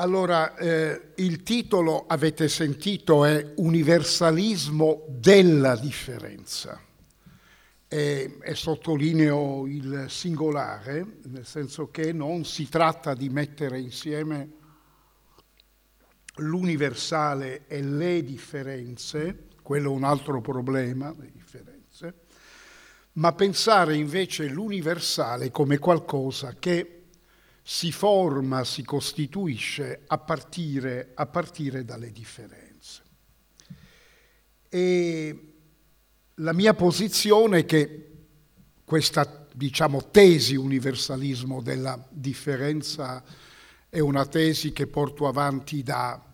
[0.00, 6.80] Allora, eh, il titolo, avete sentito, è Universalismo della differenza.
[7.88, 14.50] E, e, sottolineo il singolare, nel senso che non si tratta di mettere insieme
[16.36, 22.14] l'universale e le differenze, quello è un altro problema, le differenze,
[23.14, 26.97] ma pensare invece l'universale come qualcosa che
[27.70, 33.02] si forma, si costituisce a partire, a partire dalle differenze.
[34.70, 35.52] E
[36.36, 38.10] la mia posizione è che
[38.82, 43.22] questa diciamo, tesi universalismo della differenza
[43.90, 46.24] è una tesi che porto avanti da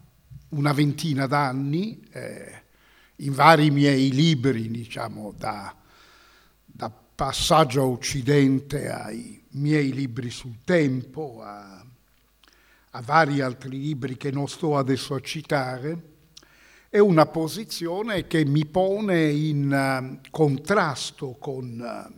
[0.50, 2.62] una ventina d'anni eh,
[3.16, 5.74] in vari miei libri, diciamo, da,
[6.64, 11.84] da passaggio a Occidente ai miei libri sul tempo, a,
[12.90, 16.12] a vari altri libri che non sto adesso a citare,
[16.88, 22.12] è una posizione che mi pone in uh, contrasto con uh,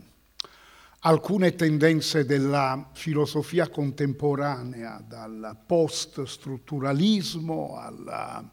[0.99, 8.43] alcune tendenze della filosofia contemporanea, dal post-strutturalismo alla,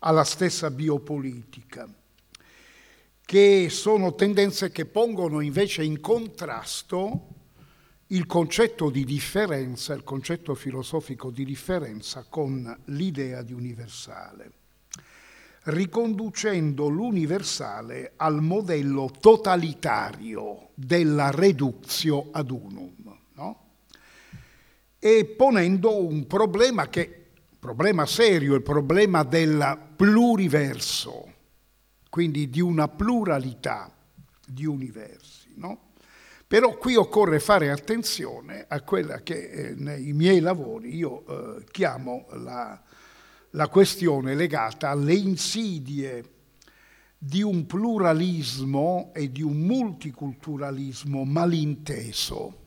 [0.00, 1.88] alla stessa biopolitica
[3.30, 7.28] che sono tendenze che pongono invece in contrasto
[8.12, 14.52] il concetto di differenza, il concetto filosofico di differenza con l'idea di universale,
[15.64, 23.64] riconducendo l'universale al modello totalitario della reductio ad unum, no?
[24.98, 27.26] e ponendo un problema che,
[27.60, 31.32] problema serio, il problema del pluriverso,
[32.08, 33.94] quindi di una pluralità
[34.44, 35.52] di universi.
[35.54, 35.89] No?
[36.50, 42.26] Però qui occorre fare attenzione a quella che eh, nei miei lavori io eh, chiamo
[42.32, 42.82] la,
[43.50, 46.24] la questione legata alle insidie
[47.16, 52.62] di un pluralismo e di un multiculturalismo malinteso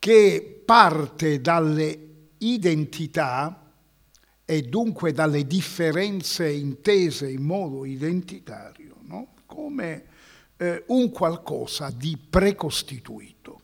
[0.00, 3.74] che parte dalle identità
[4.44, 9.34] e dunque dalle differenze intese in modo identitario, no?
[9.46, 10.06] come
[10.62, 13.60] eh, un qualcosa di precostituito.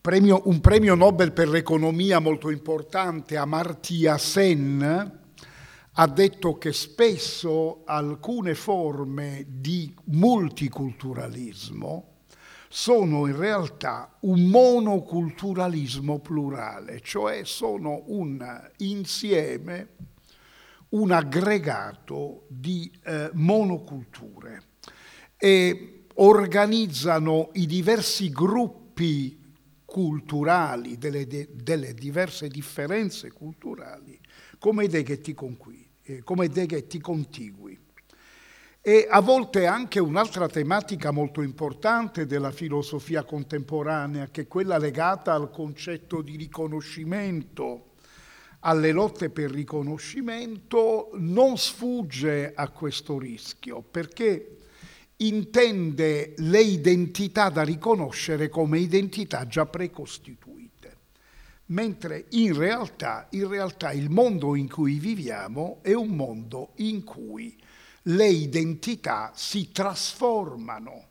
[0.00, 5.18] Premio, un premio Nobel per l'economia molto importante, Amartya Sen,
[5.92, 12.08] ha detto che spesso alcune forme di multiculturalismo
[12.68, 19.88] sono in realtà un monoculturalismo plurale, cioè sono un insieme,
[20.90, 24.69] un aggregato di eh, monoculture
[25.42, 29.38] e organizzano i diversi gruppi
[29.86, 34.20] culturali, delle, delle diverse differenze culturali,
[34.58, 35.34] come dei ghetti,
[36.02, 37.78] eh, come dei ghetti contigui.
[38.82, 45.32] E a volte anche un'altra tematica molto importante della filosofia contemporanea, che è quella legata
[45.32, 47.92] al concetto di riconoscimento,
[48.60, 54.56] alle lotte per riconoscimento, non sfugge a questo rischio, perché
[55.20, 60.96] intende le identità da riconoscere come identità già precostituite,
[61.66, 67.58] mentre in realtà, in realtà il mondo in cui viviamo è un mondo in cui
[68.04, 71.08] le identità si trasformano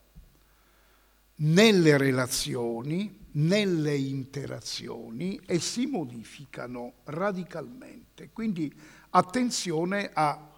[1.42, 8.31] nelle relazioni, nelle interazioni e si modificano radicalmente.
[8.34, 8.74] Quindi
[9.12, 10.49] attenzione a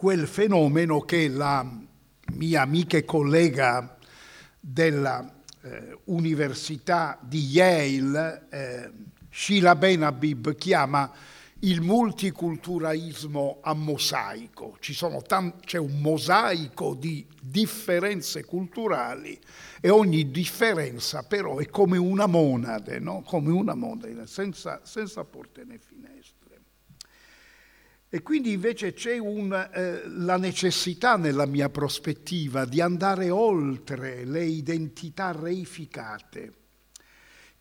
[0.00, 1.62] quel fenomeno che la
[2.32, 3.98] mia amica e collega
[4.58, 8.90] dell'Università eh, di Yale, eh,
[9.28, 11.12] Sheila Benabib, chiama
[11.58, 14.78] il multiculturalismo a mosaico.
[15.26, 19.38] Tam- c'è un mosaico di differenze culturali
[19.82, 23.20] e ogni differenza però è come una monade, no?
[23.20, 26.19] come una monade senza, senza porte né finestre.
[28.12, 34.44] E quindi invece c'è un, eh, la necessità nella mia prospettiva di andare oltre le
[34.44, 36.54] identità reificate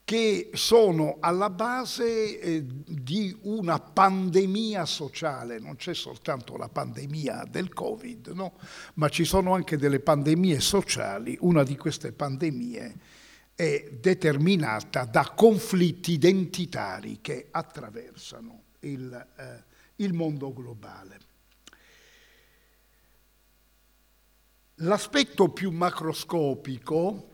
[0.09, 7.71] che sono alla base eh, di una pandemia sociale, non c'è soltanto la pandemia del
[7.71, 8.53] Covid, no?
[8.95, 12.95] ma ci sono anche delle pandemie sociali, una di queste pandemie
[13.53, 19.63] è determinata da conflitti identitari che attraversano il, eh,
[19.99, 21.19] il mondo globale.
[24.81, 27.29] L'aspetto più macroscopico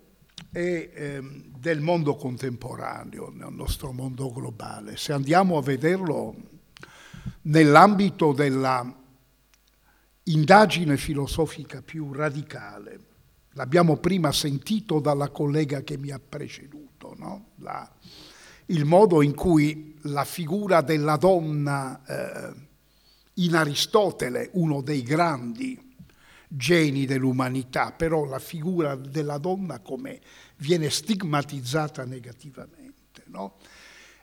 [0.52, 4.98] e ehm, del mondo contemporaneo, nel nostro mondo globale.
[4.98, 6.36] Se andiamo a vederlo
[7.44, 9.04] nell'ambito della
[10.24, 13.00] indagine filosofica più radicale,
[13.52, 17.50] l'abbiamo prima sentito dalla collega che mi ha preceduto, no?
[17.58, 17.90] la,
[18.68, 22.54] il modo in cui la figura della donna eh,
[23.36, 25.94] in Aristotele, uno dei grandi
[26.48, 30.22] geni dell'umanità, però la figura della donna come
[30.58, 33.24] viene stigmatizzata negativamente.
[33.26, 33.58] No?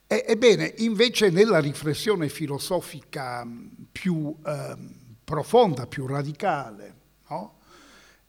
[0.07, 3.47] E, ebbene, invece nella riflessione filosofica
[3.91, 4.77] più eh,
[5.25, 6.95] profonda, più radicale,
[7.29, 7.59] no?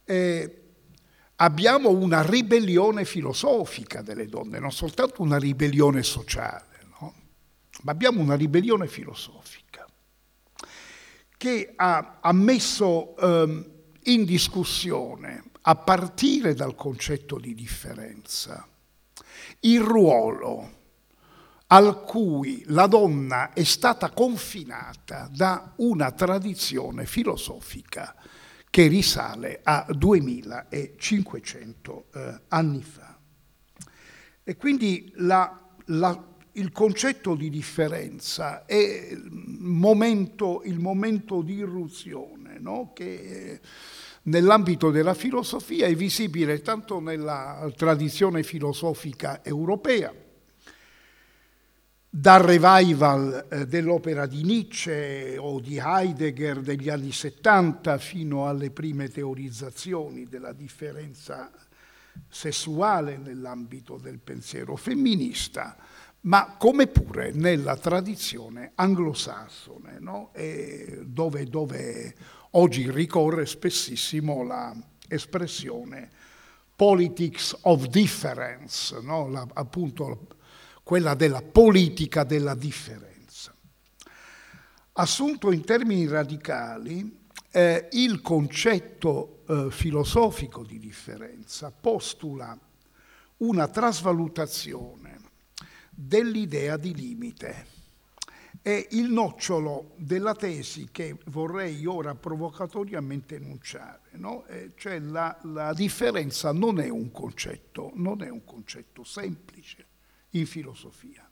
[0.06, 0.63] eh,
[1.44, 7.14] abbiamo una ribellione filosofica delle donne, non soltanto una ribellione sociale, no?
[7.82, 9.86] ma abbiamo una ribellione filosofica
[11.36, 13.72] che ha, ha messo eh,
[14.04, 18.66] in discussione, a partire dal concetto di differenza,
[19.62, 20.82] il ruolo
[21.68, 28.16] al cui la donna è stata confinata da una tradizione filosofica
[28.74, 33.16] che risale a 2500 eh, anni fa.
[34.44, 39.30] E quindi la, la, il concetto di differenza è il
[39.60, 42.94] momento, il momento di irruzione no?
[42.96, 43.60] che
[44.24, 50.12] nell'ambito della filosofia è visibile tanto nella tradizione filosofica europea,
[52.16, 59.10] dal revival eh, dell'opera di Nietzsche o di Heidegger degli anni 70 fino alle prime
[59.10, 61.52] teorizzazioni della differenza
[62.30, 65.76] sessuale nell'ambito del pensiero femminista,
[66.22, 70.32] ma come pure nella tradizione anglosassone, no?
[71.06, 72.14] dove, dove
[72.56, 74.44] Oggi ricorre spessissimo
[75.08, 76.12] l'espressione
[76.76, 79.28] politics of difference, no?
[79.28, 80.28] la, appunto
[80.84, 83.56] quella della politica della differenza.
[84.94, 87.22] Assunto in termini radicali,
[87.52, 92.58] eh, il concetto eh, filosofico di differenza postula
[93.38, 95.20] una trasvalutazione
[95.90, 97.68] dell'idea di limite
[98.62, 104.46] è il nocciolo della tesi che vorrei ora provocatoriamente enunciare, no?
[104.46, 109.88] eh, cioè la, la, differenza non è concetto, non è un concetto semplice
[110.34, 111.28] in filosofia.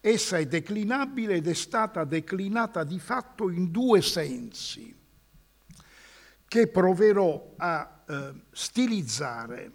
[0.00, 4.94] Essa è declinabile ed è stata declinata di fatto in due sensi
[6.46, 9.72] che proverò a eh, stilizzare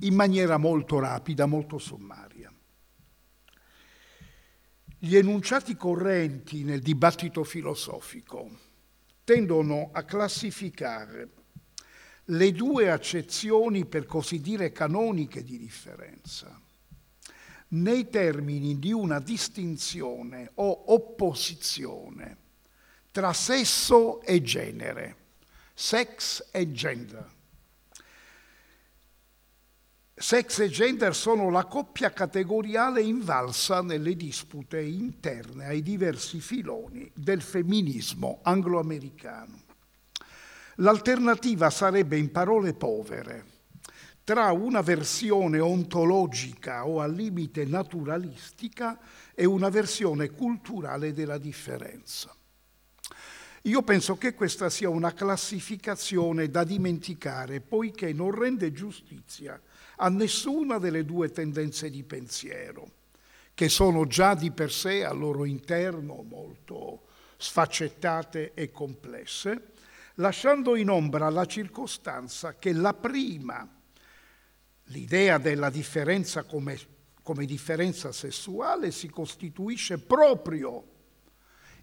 [0.00, 2.52] in maniera molto rapida, molto sommaria.
[4.98, 8.48] Gli enunciati correnti nel dibattito filosofico
[9.24, 11.30] tendono a classificare
[12.26, 16.60] le due accezioni, per così dire, canoniche di differenza
[17.68, 22.44] nei termini di una distinzione o opposizione
[23.10, 25.16] tra sesso e genere,
[25.72, 27.34] sex e gender.
[30.18, 37.40] Sex e gender sono la coppia categoriale invalsa nelle dispute interne ai diversi filoni del
[37.40, 39.62] femminismo angloamericano.
[40.76, 43.44] L'alternativa sarebbe, in parole povere,
[44.26, 48.98] tra una versione ontologica o al limite naturalistica
[49.32, 52.34] e una versione culturale della differenza.
[53.62, 59.62] Io penso che questa sia una classificazione da dimenticare, poiché non rende giustizia
[59.98, 62.90] a nessuna delle due tendenze di pensiero,
[63.54, 67.02] che sono già di per sé al loro interno molto
[67.36, 69.68] sfaccettate e complesse,
[70.14, 73.75] lasciando in ombra la circostanza che la prima,
[74.86, 76.78] l'idea della differenza come,
[77.22, 80.94] come differenza sessuale, si costituisce proprio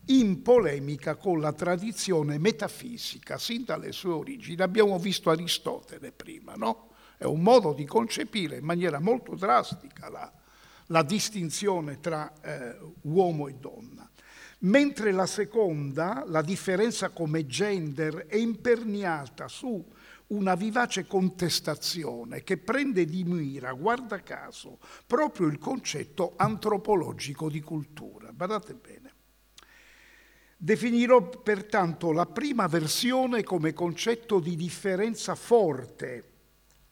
[0.08, 4.62] in polemica con la tradizione metafisica sin dalle sue origini.
[4.62, 6.90] Abbiamo visto Aristotele prima, no?
[7.18, 10.32] È un modo di concepire in maniera molto drastica la,
[10.88, 14.10] la distinzione tra eh, uomo e donna.
[14.60, 19.86] Mentre la seconda, la differenza come gender, è imperniata su
[20.34, 28.32] una vivace contestazione che prende di mira, guarda caso, proprio il concetto antropologico di cultura.
[28.32, 29.14] Guardate bene.
[30.58, 36.32] Definirò pertanto la prima versione come concetto di differenza forte,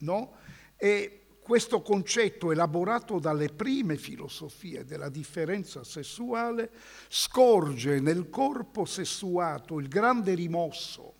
[0.02, 0.34] No?
[0.78, 6.72] E questo concetto elaborato dalle prime filosofie della differenza sessuale
[7.08, 11.16] scorge nel corpo sessuato il grande rimosso,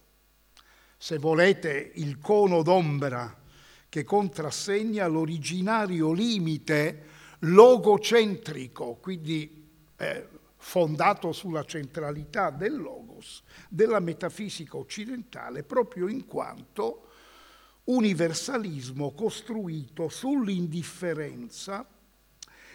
[1.02, 3.36] se volete il cono d'ombra
[3.90, 7.06] che contrassegna l'originario limite
[7.40, 9.68] logocentrico, quindi
[9.98, 10.28] eh,
[10.58, 17.08] fondato sulla centralità del logos, della metafisica occidentale, proprio in quanto
[17.86, 21.84] universalismo costruito sull'indifferenza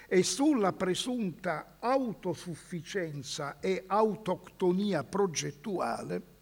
[0.08, 6.34] e sulla presunta autosufficienza e autoctonia progettuale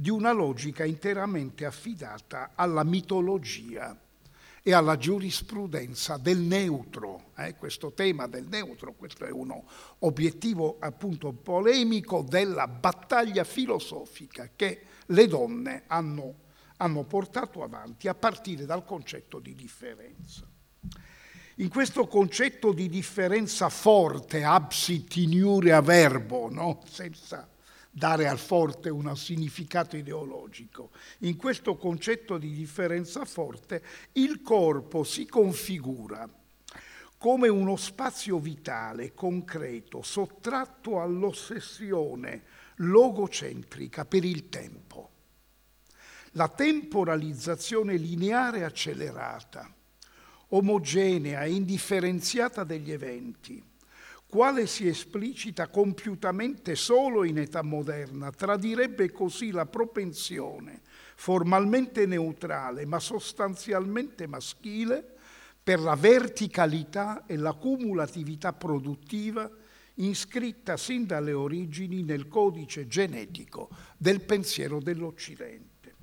[0.00, 3.98] di una logica interamente affidata alla mitologia
[4.62, 7.32] e alla giurisprudenza del neutro.
[7.36, 7.56] Eh?
[7.56, 9.64] Questo tema del neutro, questo è uno
[10.00, 16.34] obiettivo appunto polemico della battaglia filosofica che le donne hanno,
[16.76, 20.46] hanno portato avanti a partire dal concetto di differenza.
[21.56, 26.82] In questo concetto di differenza forte, absit in iurea verbo, no?
[26.88, 27.48] senza
[27.98, 35.26] dare al forte un significato ideologico, in questo concetto di differenza forte il corpo si
[35.26, 36.26] configura
[37.18, 42.44] come uno spazio vitale, concreto, sottratto all'ossessione
[42.76, 45.10] logocentrica per il tempo.
[46.32, 49.74] La temporalizzazione lineare accelerata
[50.50, 53.62] omogenea e indifferenziata degli eventi,
[54.28, 60.82] quale si esplicita compiutamente solo in età moderna, tradirebbe così la propensione,
[61.16, 65.14] formalmente neutrale ma sostanzialmente maschile,
[65.62, 69.50] per la verticalità e la cumulatività produttiva
[69.94, 75.94] iscritta sin dalle origini nel codice genetico del pensiero dell'Occidente.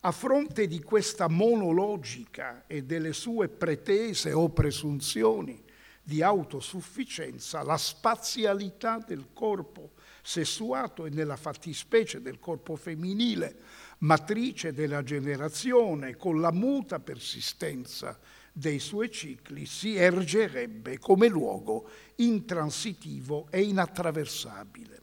[0.00, 5.66] A fronte di questa monologica e delle sue pretese o presunzioni
[6.08, 9.90] di autosufficienza, la spazialità del corpo
[10.22, 13.60] sessuato e nella fattispecie del corpo femminile,
[13.98, 18.18] matrice della generazione, con la muta persistenza
[18.50, 25.02] dei suoi cicli, si ergerebbe come luogo intransitivo e inattraversabile.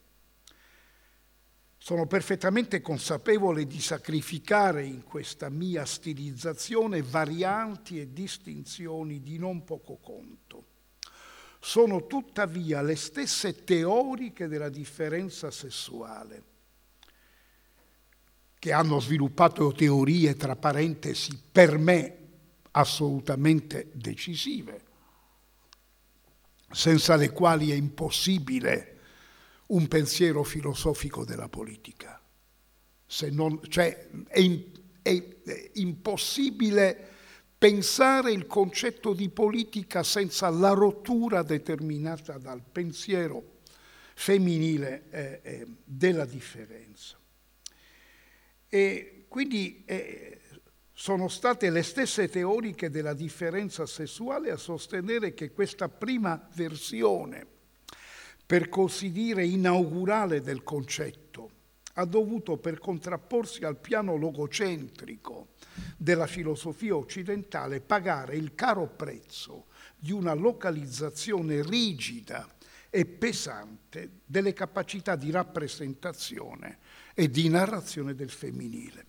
[1.77, 9.97] Sono perfettamente consapevole di sacrificare in questa mia stilizzazione varianti e distinzioni di non poco
[9.97, 10.73] conto.
[11.65, 16.43] Sono tuttavia le stesse teoriche della differenza sessuale
[18.59, 22.17] che hanno sviluppato teorie, tra parentesi, per me
[22.69, 24.83] assolutamente decisive,
[26.69, 28.99] senza le quali è impossibile
[29.69, 32.21] un pensiero filosofico della politica.
[33.31, 34.63] Non, cioè, è,
[35.01, 37.14] è, è impossibile
[37.57, 43.53] pensare il concetto di politica senza la rottura determinata dal pensiero
[44.13, 47.17] femminile eh, eh, della differenza.
[48.67, 50.39] E quindi eh,
[50.93, 57.53] sono state le stesse teoriche della differenza sessuale a sostenere che questa prima versione
[58.45, 61.24] per così dire, inaugurale del concetto,
[61.97, 65.49] ha dovuto per contrapporsi al piano logocentrico
[65.97, 72.47] della filosofia occidentale pagare il caro prezzo di una localizzazione rigida
[72.89, 76.79] e pesante delle capacità di rappresentazione
[77.13, 79.05] e di narrazione del femminile.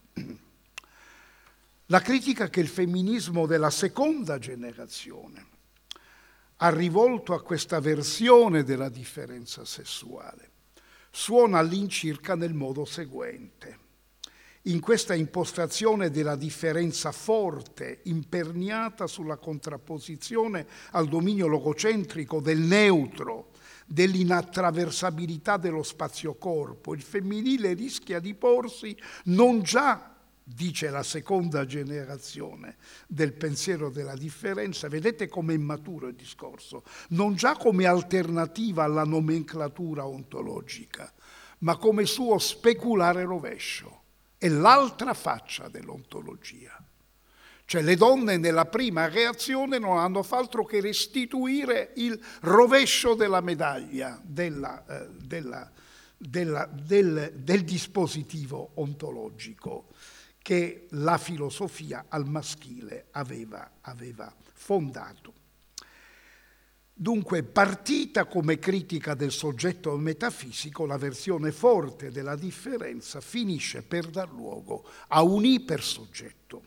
[1.87, 5.47] La critica che il femminismo della seconda generazione
[6.57, 10.55] ha rivolto a questa versione della differenza sessuale
[11.17, 13.79] suona all'incirca nel modo seguente.
[14.65, 23.53] In questa impostazione della differenza forte, imperniata sulla contrapposizione al dominio logocentrico del neutro,
[23.87, 28.95] dell'inattraversabilità dello spazio-corpo, il femminile rischia di porsi
[29.25, 30.16] non già
[30.49, 32.77] dice la seconda generazione
[33.09, 39.03] del pensiero della differenza, vedete come è maturo il discorso, non già come alternativa alla
[39.03, 41.13] nomenclatura ontologica,
[41.59, 44.03] ma come suo speculare rovescio.
[44.39, 46.81] È l'altra faccia dell'ontologia.
[47.65, 53.41] Cioè le donne nella prima reazione non hanno fatto altro che restituire il rovescio della
[53.41, 55.69] medaglia della, eh, della,
[56.17, 59.89] della, del, del dispositivo ontologico
[60.47, 65.35] che la filosofia al maschile aveva, aveva fondato.
[66.93, 74.31] Dunque, partita come critica del soggetto metafisico, la versione forte della differenza finisce per dar
[74.31, 76.63] luogo a un ipersoggetto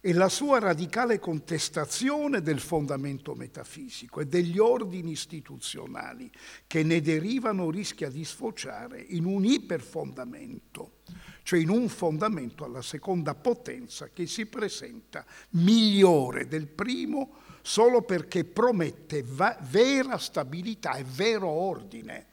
[0.00, 6.28] e la sua radicale contestazione del fondamento metafisico e degli ordini istituzionali
[6.66, 10.98] che ne derivano rischia di sfociare in un iperfondamento
[11.42, 18.44] cioè in un fondamento alla seconda potenza che si presenta migliore del primo solo perché
[18.44, 22.26] promette va- vera stabilità e vero ordine.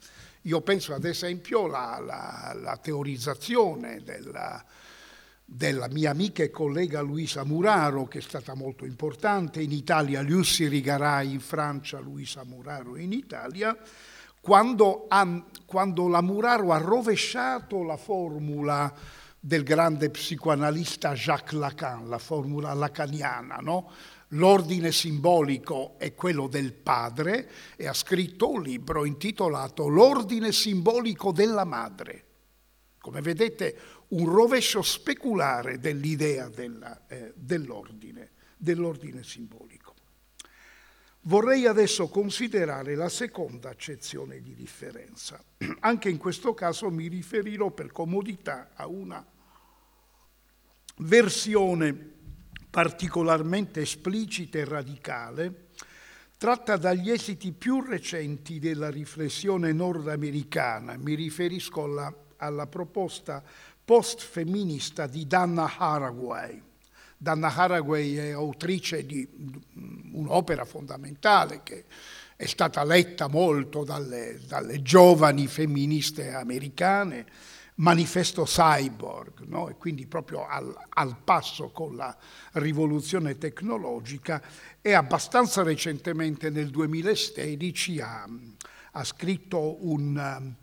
[0.44, 4.64] Io penso ad esempio alla, teorizzazione della,
[5.44, 10.68] della mia amica e collega Luisa Muraro, che è stata molto importante in Italia, Lucy
[10.68, 13.78] Rigarai in Francia, Luisa Muraro in Italia,
[14.42, 15.08] quando,
[15.66, 18.94] quando la Muraro ha rovesciato la formula
[19.40, 23.92] del grande psicoanalista Jacques Lacan, la formula lacaniana, no?
[24.32, 31.64] L'ordine simbolico è quello del padre e ha scritto un libro intitolato L'ordine simbolico della
[31.64, 32.26] madre.
[33.00, 33.78] Come vedete,
[34.10, 39.77] un rovescio speculare dell'idea della, eh, dell'ordine, dell'ordine simbolico.
[41.28, 45.44] Vorrei adesso considerare la seconda accezione di differenza.
[45.82, 49.26] Anche in questo caso mi riferirò per comodità a una
[51.00, 52.16] versione
[52.70, 55.68] particolarmente esplicita e radicale,
[56.38, 60.96] tratta dagli esiti più recenti della riflessione nordamericana.
[60.96, 63.44] Mi riferisco alla, alla proposta
[63.84, 66.67] post-femminista di Dana Haraway.
[67.18, 69.28] Dana Haraway è autrice di
[70.12, 71.86] un'opera fondamentale che
[72.36, 77.26] è stata letta molto dalle, dalle giovani femministe americane,
[77.76, 79.70] manifesto cyborg, no?
[79.70, 82.16] e quindi proprio al, al, passo con la
[82.54, 84.42] rivoluzione tecnologica,
[84.82, 88.30] e abbastanza recentemente nel 2016 ha,
[88.92, 90.54] ha scritto un,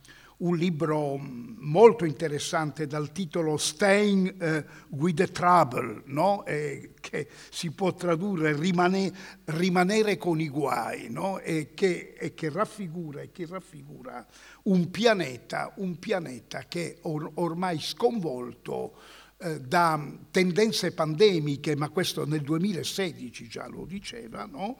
[0.45, 6.45] un, libro molto interessante dal titolo Staying uh, with the Trouble, no?
[6.45, 9.13] e che si può tradurre rimane,
[9.47, 11.39] rimanere con i guai, no?
[11.39, 14.27] e, che, e, che, raffigura, che raffigura
[14.65, 18.95] un pianeta, un pianeta che or, ormai sconvolto
[19.37, 24.79] eh, da tendenze pandemiche, ma questo nel 2016 già lo diceva, no?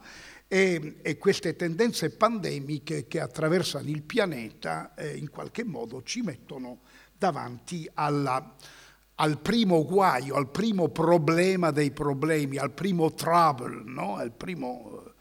[0.55, 6.79] E, e, queste tendenze pandemiche che attraversano il pianeta eh, in qualche modo ci mettono
[7.17, 8.55] davanti alla,
[9.15, 14.15] al primo guaio, al primo problema dei problemi, al primo trouble, no?
[14.15, 15.15] al primo,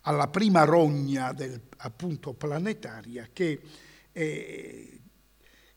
[0.00, 3.60] alla prima rogna del, appunto planetaria che
[4.10, 5.00] eh,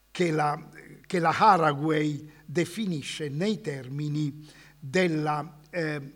[0.10, 0.60] che, la,
[1.08, 6.14] la, Haraway definisce nei termini della eh,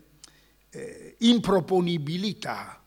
[0.70, 2.79] eh, improponibilità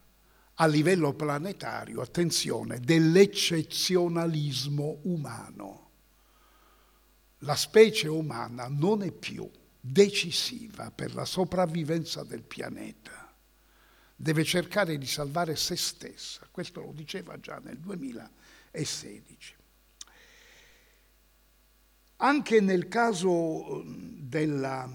[0.56, 5.90] a livello planetario, attenzione, dell'eccezionalismo umano.
[7.40, 13.34] La specie umana non è più decisiva per la sopravvivenza del pianeta,
[14.16, 18.32] deve cercare di salvare se stessa, questo lo diceva già nel 2000
[18.72, 19.56] e 16.
[22.18, 24.88] Anche nel caso della,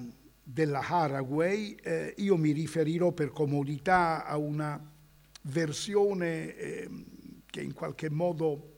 [0.43, 4.88] della Haraway eh, io mi riferirò per comodità a una
[5.49, 6.89] versione eh,
[7.47, 8.77] che in qualche modo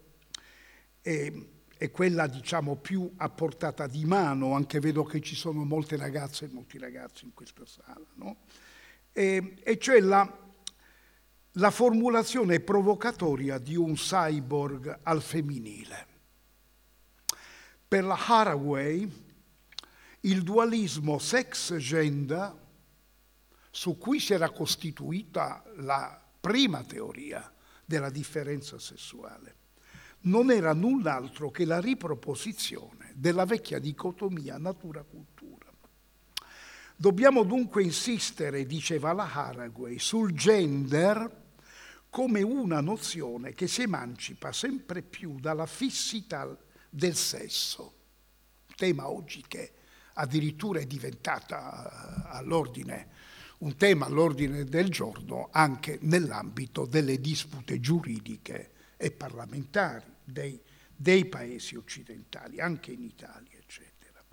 [1.01, 1.33] è,
[1.77, 6.47] è, quella diciamo più a portata di mano, anche vedo che ci sono molte ragazze
[6.47, 8.39] e molti ragazzi in questa sala, no?
[9.13, 10.49] e, e cioè la
[11.55, 16.07] la formulazione provocatoria di un cyborg al femminile.
[17.89, 19.11] Per la Haraway
[20.21, 22.69] il dualismo sex-gender
[23.71, 27.53] su cui si era costituita la prima teoria
[27.85, 29.57] della differenza sessuale
[30.23, 35.67] non era null'altro che la riproposizione della vecchia dicotomia natura-cultura.
[36.97, 41.39] Dobbiamo dunque insistere, diceva la Haraway, sul gender
[42.11, 46.55] come una nozione che si emancipa sempre più dalla fissità
[46.91, 47.95] del sesso,
[48.77, 49.73] tema oggi che
[50.15, 53.09] addirittura è diventata eh, all'ordine,
[53.61, 60.61] un tema all'ordine del giorno anche nell'ambito delle dispute giuridiche e parlamentari dei,
[60.95, 64.25] dei paesi occidentali, anche in Italia, eccetera.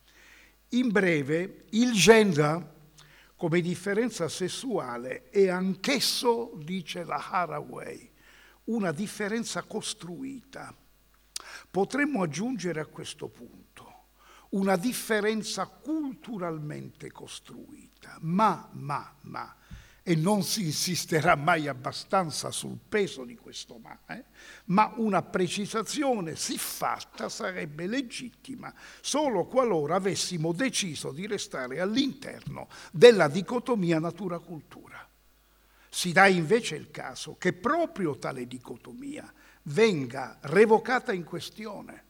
[0.70, 2.76] In breve, il gender
[3.36, 8.10] come differenza sessuale è anch'esso, dice la Haraway,
[8.66, 10.76] una differenza costruita.
[11.70, 13.57] Potremmo aggiungere a questo punto
[14.50, 19.56] una differenza culturalmente costruita, ma, ma, ma,
[20.10, 24.24] e non si insisterà mai abbastanza sul peso di questo ma, eh?
[24.68, 34.00] ma una precisazione siffatta sarebbe legittima solo qualora avessimo deciso di restare all'interno della dicotomia
[34.00, 35.06] natura-cultura.
[35.90, 39.30] Si dà invece il caso che proprio tale dicotomia
[39.64, 42.06] venga revocata in questione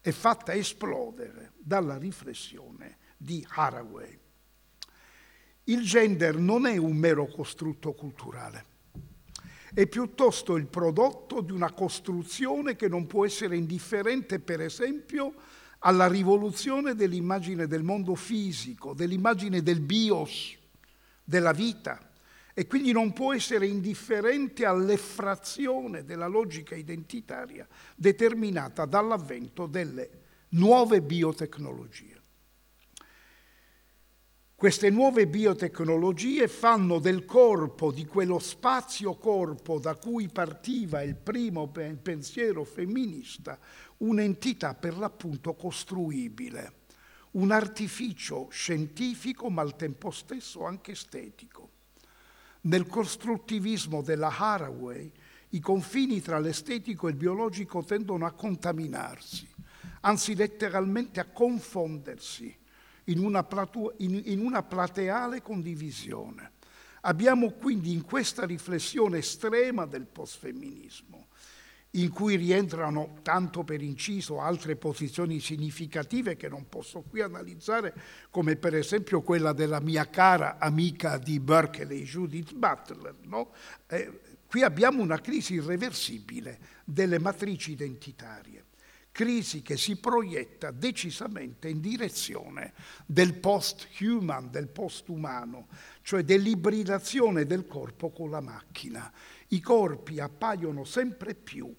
[0.00, 4.18] è fatta esplodere dalla riflessione di Haraway.
[5.64, 8.64] Il gender non è un mero costrutto culturale,
[9.72, 15.34] è piuttosto il prodotto di una costruzione che non può essere indifferente, per esempio,
[15.80, 20.56] alla rivoluzione dell'immagine del mondo fisico, dell'immagine del bios,
[21.22, 22.09] della vita,
[22.60, 30.10] e quindi non può essere indifferente all'effrazione della logica identitaria determinata dall'avvento delle
[30.50, 32.20] nuove biotecnologie.
[34.54, 42.64] Queste nuove biotecnologie fanno del corpo, di quello spazio-corpo da cui partiva il primo pensiero
[42.64, 43.58] femminista,
[44.00, 46.72] un'entità per l'appunto costruibile,
[47.30, 51.59] un artificio scientifico ma al tempo stesso anche estetico.
[52.62, 55.10] Nel costruttivismo della Haraway
[55.50, 59.48] i confini tra l'estetico e il biologico tendono a contaminarsi,
[60.02, 62.56] anzi letteralmente a confondersi
[63.04, 66.52] in una, platu- in, in una plateale condivisione.
[67.02, 71.28] Abbiamo quindi in questa riflessione estrema del postfemminismo
[71.92, 77.94] in cui rientrano, tanto per inciso, altre posizioni significative che non posso qui analizzare,
[78.30, 83.16] come per esempio quella della mia cara amica di Berkeley, Judith Butler.
[83.22, 83.52] No?
[83.88, 88.66] Eh, qui abbiamo una crisi irreversibile delle matrici identitarie,
[89.10, 92.72] crisi che si proietta decisamente in direzione
[93.04, 95.66] del post-human, del post-umano,
[96.02, 99.12] cioè dell'ibridazione del corpo con la macchina
[99.52, 101.74] i corpi appaiono sempre più,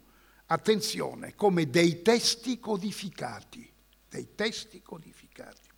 [0.48, 3.70] attenzione, come dei testi codificati,
[4.10, 5.70] dei testi codificati.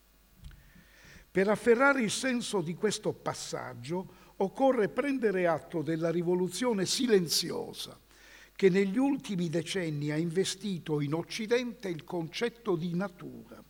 [1.29, 7.99] Per afferrare il senso di questo passaggio occorre prendere atto della rivoluzione silenziosa
[8.55, 13.63] che negli ultimi decenni ha investito in Occidente il concetto di natura.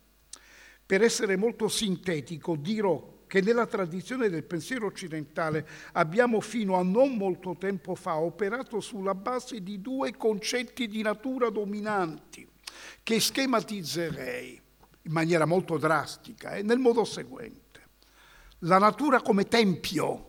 [0.86, 7.16] Per essere molto sintetico dirò che nella tradizione del pensiero occidentale abbiamo fino a non
[7.16, 12.48] molto tempo fa operato sulla base di due concetti di natura dominanti,
[13.02, 14.60] che schematizzerei
[15.02, 17.80] in maniera molto drastica e eh, nel modo seguente.
[18.58, 20.28] La natura come tempio,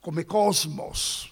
[0.00, 1.30] come cosmos,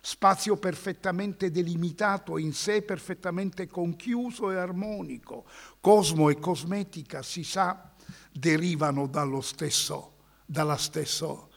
[0.00, 5.46] spazio perfettamente delimitato, in sé perfettamente conchiuso e armonico.
[5.80, 7.93] Cosmo e cosmetica, si sa,
[8.36, 10.14] derivano dallo stesso,
[10.76, 11.50] stesso,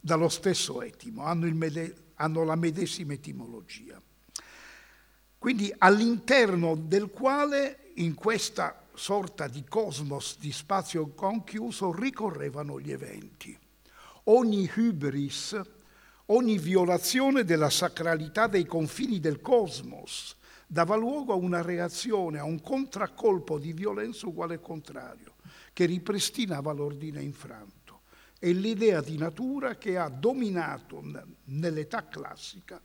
[0.00, 4.00] dallo stesso etimo, hanno, mede, hanno la medesima etimologia.
[5.36, 13.58] Quindi all'interno del quale in questa sorta di cosmos di spazio conchiuso ricorrevano gli eventi.
[14.24, 15.60] Ogni hybris,
[16.26, 22.60] ogni violazione della sacralità dei confini del cosmos dava luogo a una reazione, a un
[22.62, 25.33] contraccolpo di violenza uguale e contrario
[25.74, 28.02] che ripristinava l'ordine infranto.
[28.38, 31.02] È l'idea di natura che ha dominato
[31.44, 32.80] nell'età classica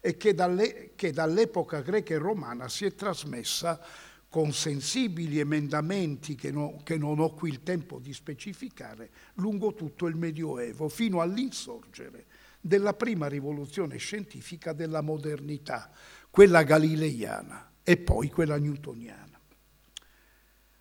[0.00, 3.80] e che, dalle, che dall'epoca greca e romana si è trasmessa
[4.28, 10.06] con sensibili emendamenti che, no, che, non ho qui il tempo di specificare, lungo tutto
[10.06, 12.26] il Medioevo, fino all'insorgere
[12.60, 15.90] della prima rivoluzione scientifica della modernità,
[16.30, 19.27] quella galileiana e poi quella newtoniana.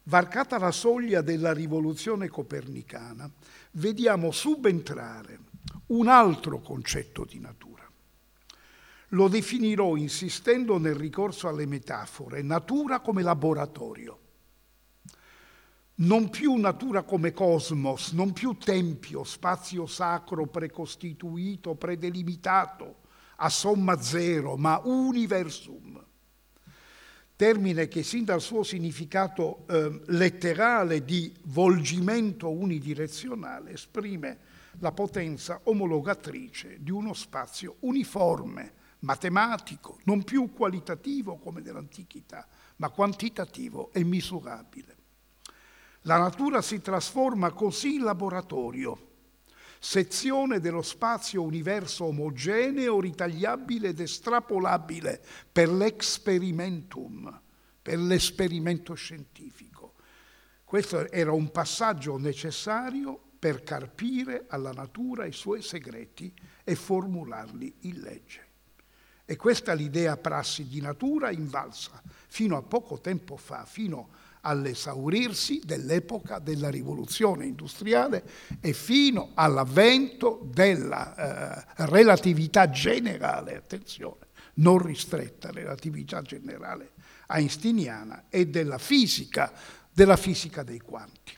[0.07, 3.29] Varcata la soglia della rivoluzione copernicana,
[3.71, 5.39] vediamo subentrare
[5.87, 7.85] un altro concetto di natura.
[9.09, 14.19] Lo definirò insistendo nel ricorso alle metafore, natura come laboratorio.
[15.95, 22.99] Non più natura come cosmos, non più tempio, spazio sacro precostituito, predelimitato,
[23.37, 26.06] a somma zero, ma universum
[27.37, 34.39] termine che sin dal suo significato eh, letterale di volgimento unidirezionale esprime
[34.79, 42.47] la potenza omologatrice di uno spazio uniforme, matematico, non più qualitativo come nell'antichità,
[42.77, 44.95] ma quantitativo e misurabile.
[46.01, 49.06] La natura si trasforma così in laboratorio,
[49.79, 57.41] sezione dello spazio universo omogeneo, ritagliabile ed estrapolabile per l'experimentum,
[57.81, 59.93] per l'esperimento scientifico.
[60.63, 67.99] Questo era un passaggio necessario per carpire alla natura i suoi segreti e formularli in
[68.01, 68.45] legge.
[69.23, 75.61] E questa l'idea prassi di natura invalsa fino a poco tempo fa, fino a all'esaurirsi
[75.63, 78.23] dell'epoca della rivoluzione industriale
[78.61, 86.93] e fino all'avvento della eh, relatività generale, attenzione, non ristretta relatività generale
[87.27, 89.51] einsteiniana e della fisica,
[89.91, 91.35] della fisica dei quanti.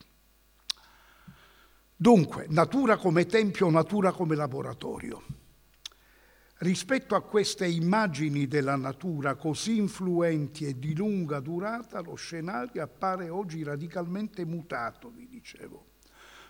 [1.95, 5.23] Dunque, natura come tempio, natura come laboratorio.
[6.61, 13.29] Rispetto a queste immagini della natura così influenti e di lunga durata, lo scenario appare
[13.29, 15.85] oggi radicalmente mutato, vi dicevo.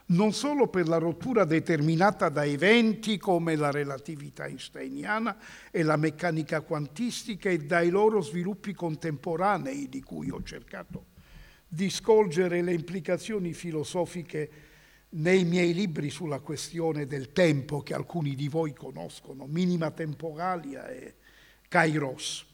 [0.07, 5.37] Non solo per la rottura determinata da eventi come la relatività einsteiniana
[5.69, 11.05] e la meccanica quantistica e dai loro sviluppi contemporanei di cui ho cercato
[11.71, 14.49] di scolgere le implicazioni filosofiche
[15.11, 21.15] nei miei libri sulla questione del tempo che alcuni di voi conoscono, Minima Temporalia e
[21.67, 22.47] Kairos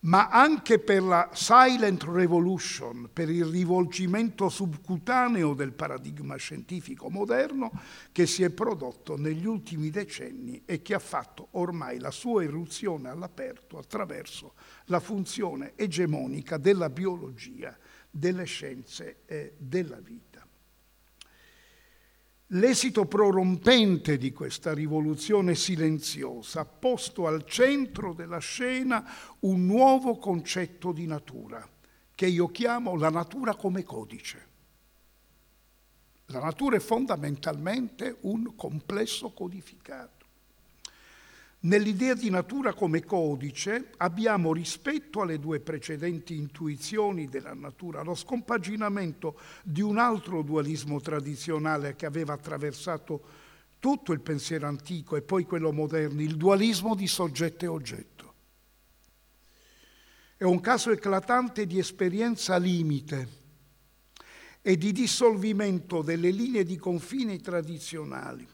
[0.00, 7.70] ma anche per la silent revolution, per il rivolgimento subcutaneo del paradigma scientifico moderno
[8.12, 13.10] che si è prodotto negli ultimi decenni e che ha fatto ormai la sua irruzione
[13.10, 14.54] all'aperto attraverso
[14.86, 17.76] la funzione egemonica della biologia,
[18.10, 20.29] delle scienze e della vita.
[22.54, 29.08] L'esito prorompente di questa rivoluzione silenziosa ha posto al centro della scena
[29.40, 31.64] un nuovo concetto di natura,
[32.12, 34.48] che io chiamo la natura come codice.
[36.26, 40.26] La natura è fondamentalmente un complesso codificato.
[41.62, 49.38] Nell'idea di natura come codice abbiamo rispetto alle due precedenti intuizioni della natura lo scompaginamento
[49.62, 55.70] di un altro dualismo tradizionale che aveva attraversato tutto il pensiero antico e poi quello
[55.70, 58.34] moderno, il dualismo di soggetto e oggetto.
[60.38, 63.28] È un caso eclatante di esperienza limite
[64.62, 68.48] e di dissolvimento delle linee di confine tradizionali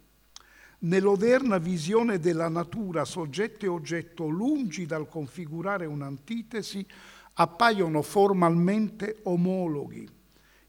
[0.78, 6.86] Nell'oderna visione della natura, soggetto e oggetto, lungi dal configurare un'antitesi,
[7.34, 10.08] appaiono formalmente omologhi,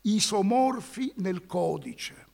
[0.02, 2.26] isomorfi nel codice.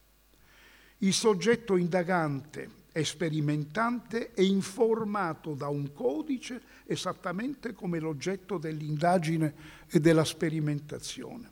[1.00, 9.54] Il soggetto indagante è sperimentante e informato da un codice esattamente come l'oggetto dell'indagine
[9.90, 11.52] e della sperimentazione,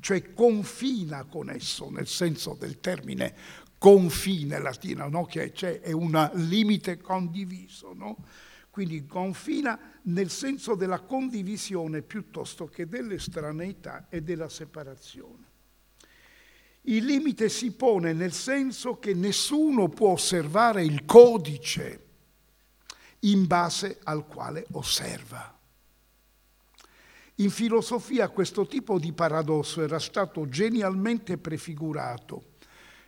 [0.00, 3.34] cioè confina con esso nel senso del termine
[3.82, 5.24] confine latino, no?
[5.24, 8.16] che c'è, è un limite condiviso, no?
[8.70, 15.50] quindi confina nel senso della condivisione piuttosto che dell'estraneità e della separazione.
[16.82, 22.06] Il limite si pone nel senso che nessuno può osservare il codice
[23.20, 25.58] in base al quale osserva.
[27.36, 32.50] In filosofia questo tipo di paradosso era stato genialmente prefigurato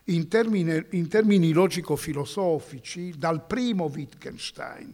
[0.05, 4.93] in termini, in termini logico-filosofici dal primo Wittgenstein,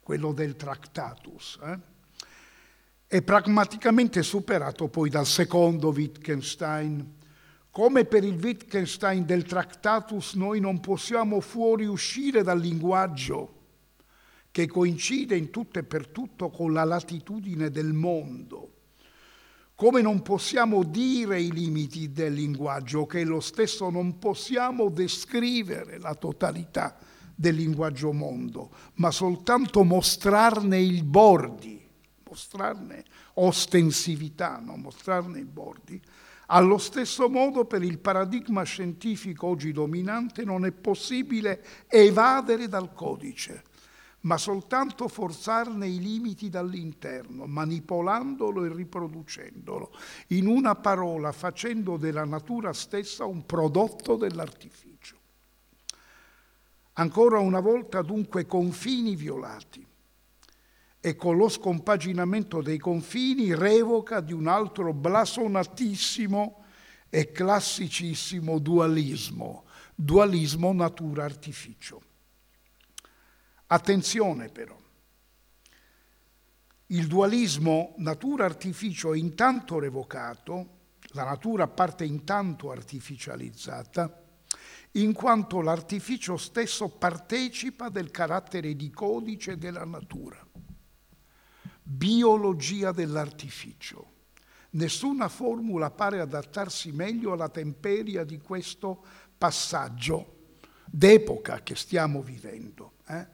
[0.00, 1.78] quello del Tractatus, eh?
[3.06, 7.22] e pragmaticamente superato poi dal secondo Wittgenstein.
[7.70, 13.62] Come per il Wittgenstein del Tractatus noi non possiamo fuoriuscire dal linguaggio
[14.52, 18.73] che coincide in tutto e per tutto con la latitudine del mondo
[19.76, 26.14] come non possiamo dire i limiti del linguaggio, che lo stesso non possiamo descrivere la
[26.14, 26.96] totalità
[27.34, 31.84] del linguaggio mondo, ma soltanto mostrarne i bordi,
[32.28, 34.76] mostrarne ostensività, no?
[34.76, 36.00] mostrarne i bordi.
[36.46, 43.64] Allo stesso modo per il paradigma scientifico oggi dominante non è possibile evadere dal codice
[44.24, 49.92] ma soltanto forzarne i limiti dall'interno, manipolandolo e riproducendolo,
[50.28, 55.16] in una parola facendo della natura stessa un prodotto dell'artificio.
[56.94, 59.84] Ancora una volta dunque confini violati
[61.00, 66.64] e con lo scompaginamento dei confini revoca di un altro blasonatissimo
[67.10, 72.00] e classicissimo dualismo, dualismo natura-artificio.
[73.74, 74.78] Attenzione però,
[76.86, 80.68] il dualismo natura-artificio è intanto revocato,
[81.08, 84.26] la natura parte intanto artificializzata,
[84.92, 90.38] in quanto l'artificio stesso partecipa del carattere di codice della natura.
[91.82, 94.12] Biologia dell'artificio.
[94.70, 99.04] Nessuna formula pare adattarsi meglio alla temperia di questo
[99.36, 102.92] passaggio d'epoca che stiamo vivendo.
[103.08, 103.33] Eh?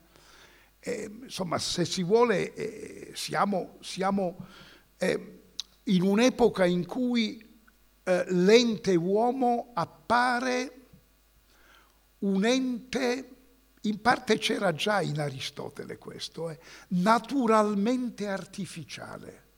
[0.81, 4.47] Eh, insomma, se si vuole, eh, siamo, siamo
[4.97, 5.41] eh,
[5.85, 7.47] in un'epoca in cui
[8.03, 10.75] eh, l'ente uomo appare
[12.21, 13.37] un ente,
[13.83, 19.49] in parte c'era già in Aristotele questo, eh, naturalmente artificiale.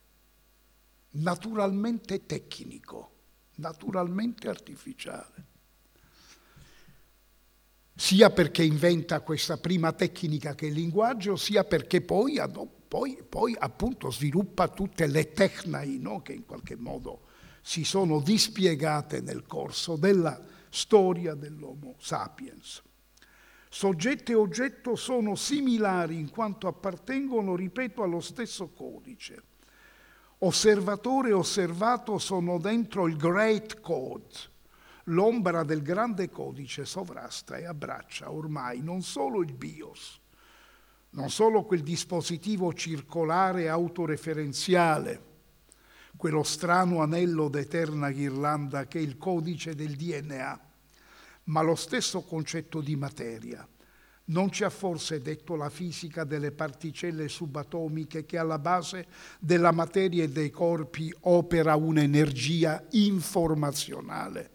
[1.12, 3.10] naturalmente tecnico,
[3.56, 5.46] naturalmente artificiale.
[7.94, 12.40] Sia perché inventa questa prima tecnica che è il linguaggio, sia perché poi,
[12.88, 16.22] poi, poi appunto sviluppa tutte le tecnai no?
[16.22, 17.22] che in qualche modo
[17.60, 22.82] si sono dispiegate nel corso della storia dell'Homo sapiens.
[23.68, 29.42] Soggetto e oggetto sono similari in quanto appartengono, ripeto, allo stesso codice.
[30.38, 34.50] Osservatore e osservato sono dentro il Great Code.
[35.06, 40.20] L'ombra del grande codice sovrasta e abbraccia ormai non solo il BIOS,
[41.10, 45.30] non solo quel dispositivo circolare autoreferenziale,
[46.16, 50.60] quello strano anello d'eterna ghirlanda che è il codice del DNA,
[51.44, 53.66] ma lo stesso concetto di materia.
[54.24, 59.06] Non ci ha forse detto la fisica delle particelle subatomiche che alla base
[59.40, 64.51] della materia e dei corpi opera un'energia informazionale,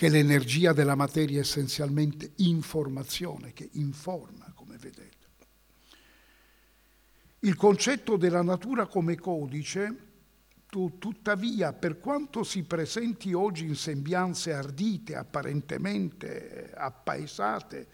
[0.00, 5.26] che l'energia della materia è essenzialmente informazione, che informa, come vedete.
[7.40, 9.96] Il concetto della natura come codice
[10.66, 17.88] tuttavia, per quanto si presenti oggi in sembianze ardite, apparentemente appaesate,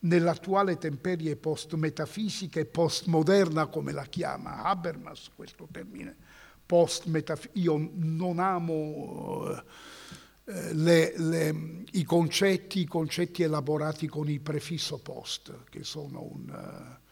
[0.00, 6.14] nell'attuale temperie post-metafisica e post-moderna, come la chiama Habermas, questo termine
[6.66, 9.96] post-metafisica, io non amo eh,
[10.72, 16.48] le, le, i, concetti, i concetti elaborati con il prefisso post, che sono un...
[16.48, 17.06] Uh,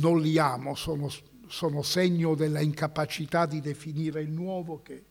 [0.00, 1.08] non li amo, sono
[1.48, 5.04] sono segno della incapacità di definire il nuovo che,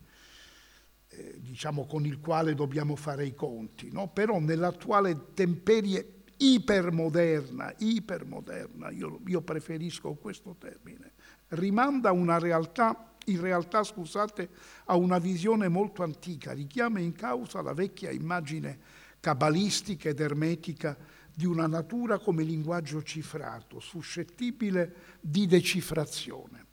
[1.10, 3.92] eh, diciamo, con il quale dobbiamo fare i conti.
[3.92, 4.10] No?
[4.10, 11.14] Però nell'attuale temperie ipermoderna, ipermoderna io, io preferisco questo termine,
[11.50, 14.50] rimanda una realtà, in realtà scusate,
[14.86, 18.80] a una visione molto antica, richiama in causa la vecchia immagine
[19.20, 20.98] cabalistica ed ermetica
[21.34, 26.67] di una natura come linguaggio cifrato, suscettibile di decifrazione.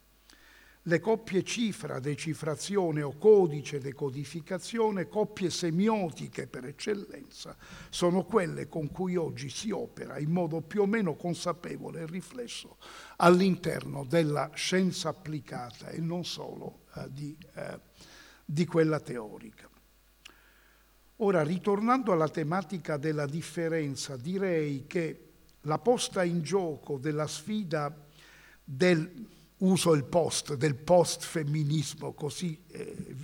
[0.86, 7.56] Le coppie cifra, decifrazione o codice, decodificazione, coppie semiotiche per eccellenza,
[7.88, 12.76] sono quelle con cui oggi si opera in modo più o meno consapevole e riflesso
[13.16, 17.80] all'interno della scienza applicata e non solo eh, di, eh,
[18.44, 19.66] di quella teorica.
[21.18, 25.30] Ora, ritornando alla tematica della differenza, direi che
[25.62, 28.02] la posta in gioco della sfida
[28.62, 33.14] del uso il post, del post-femminismo, così eh,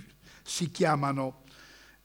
[0.43, 1.43] si chiamano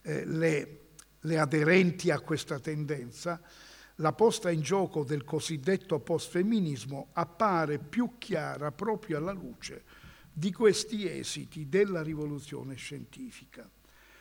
[0.03, 0.81] eh, le,
[1.21, 3.41] le aderenti a questa tendenza,
[4.01, 9.85] la posta in gioco del cosiddetto post-femminismo appare più chiara proprio alla luce
[10.31, 13.69] di questi esiti della rivoluzione scientifica.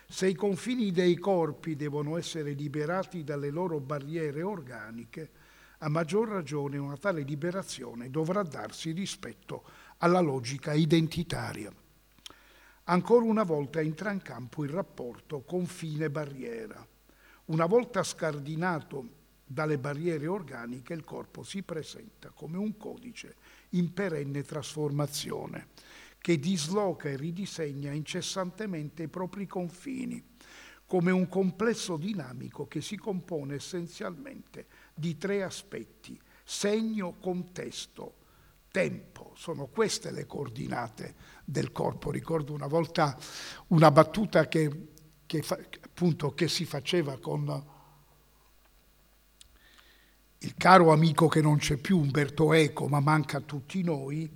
[0.08, 5.30] Se i confini dei corpi devono essere liberati dalle loro barriere organiche,
[5.78, 9.64] a maggior ragione una tale liberazione dovrà darsi rispetto
[9.98, 11.72] alla logica identitaria.
[12.84, 16.86] Ancora una volta entra in campo il rapporto confine-barriera.
[17.46, 19.08] Una volta scardinato
[19.44, 23.36] dalle barriere organiche, il corpo si presenta come un codice
[23.70, 25.68] in perenne trasformazione
[26.18, 30.20] che disloca e ridisegna incessantemente i propri confini,
[30.84, 38.24] come un complesso dinamico che si compone essenzialmente di tre aspetti, segno, contesto,
[38.76, 39.32] tempo.
[39.36, 41.14] Sono queste le coordinate
[41.46, 42.10] del corpo.
[42.10, 43.16] Ricordo una volta
[43.68, 44.88] una battuta che,
[45.24, 45.42] che,
[45.80, 47.74] appunto, che si faceva con
[50.40, 54.30] il caro amico che non c'è più, Umberto Eco, ma manca a tutti noi,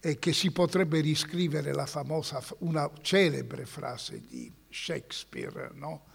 [0.00, 6.06] e che si potrebbe riscrivere la famosa, una celebre frase di Shakespeare, no?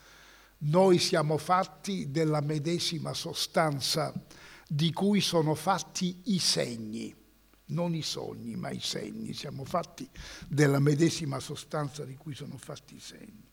[0.64, 4.14] Noi siamo fatti della medesima sostanza
[4.68, 7.20] di cui sono fatti i segni,
[7.72, 9.34] non i sogni, ma i segni.
[9.34, 10.08] Siamo fatti
[10.48, 13.50] della medesima sostanza di cui sono fatti i segni.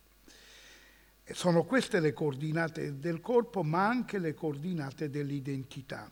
[1.25, 6.11] E sono queste le coordinate del corpo, ma anche le coordinate dell'identità.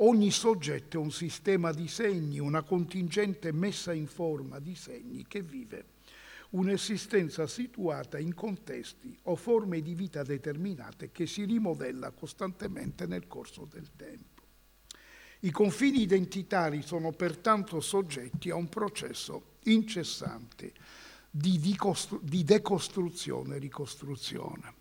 [0.00, 5.42] Ogni soggetto è un sistema di segni, una contingente messa in forma di segni che
[5.42, 5.96] vive
[6.50, 13.66] un'esistenza situata in contesti o forme di vita determinate che si rimodella costantemente nel corso
[13.70, 14.37] del tempo.
[15.40, 20.72] I confini identitari sono pertanto soggetti a un processo incessante
[21.30, 21.76] di,
[22.44, 24.74] decostruzione e ricostruzione.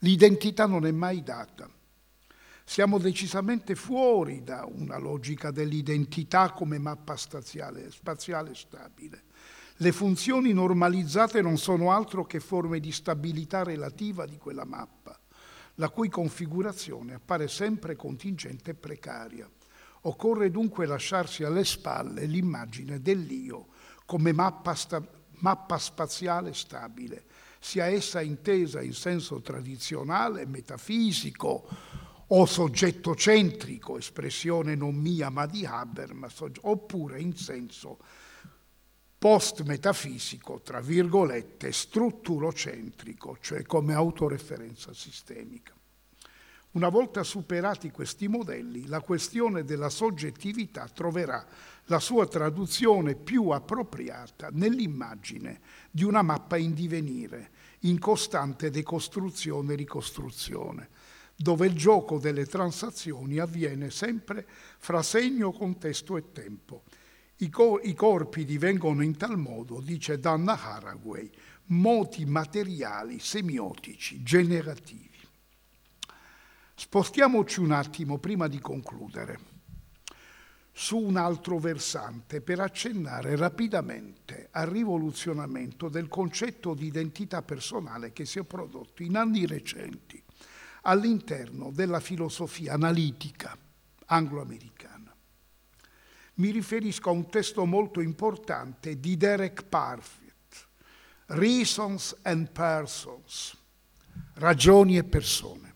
[0.00, 1.70] L'identità non è mai data,
[2.68, 9.22] siamo decisamente fuori da una logica dell'identità come mappa spaziale, spaziale stabile.
[9.76, 15.18] Le funzioni normalizzate non sono altro che forme di stabilità relativa di quella mappa,
[15.76, 19.48] la cui configurazione appare sempre contingente e precaria.
[20.08, 23.66] Occorre dunque lasciarsi alle spalle l'immagine dell'io
[24.06, 25.06] come mappa, sta-
[25.40, 27.26] mappa spaziale stabile,
[27.60, 31.68] sia essa intesa in senso tradizionale, metafisico
[32.26, 37.98] o soggetto centrico, espressione non mia ma di Habermas, oppure in senso
[39.18, 45.77] post-metafisico, tra virgolette, strutturocentrico, cioè come autoreferenza sistemica.
[46.70, 51.46] Una volta superati questi modelli, la questione della soggettività troverà
[51.84, 55.60] la sua traduzione più appropriata nell'immagine
[55.90, 57.50] di una mappa in divenire,
[57.80, 60.90] in costante decostruzione e ricostruzione,
[61.34, 64.46] dove il gioco delle transazioni avviene sempre
[64.78, 66.82] fra segno, contesto e tempo,
[67.38, 71.30] i, co- I, corpi divengono in tal modo, dice Donna Haraway,
[71.66, 75.17] moti materiali semiotici generativi.
[76.80, 79.40] Spostiamoci un attimo prima di concludere
[80.70, 88.24] su un altro versante per accennare rapidamente al rivoluzionamento del concetto di identità personale che
[88.24, 90.22] si è prodotto in anni recenti
[90.82, 93.58] all'interno della filosofia analitica
[94.06, 95.12] anglo-americana.
[96.34, 100.68] Mi riferisco a un testo molto importante di Derek Parfit,
[101.26, 103.56] Reasons and Persons,
[104.34, 105.67] ragioni e persone.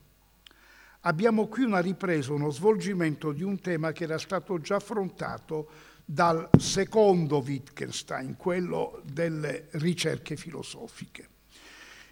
[1.05, 5.69] Abbiamo qui una ripresa, uno svolgimento di un tema che era stato già affrontato
[6.05, 11.29] dal secondo Wittgenstein, quello delle ricerche filosofiche.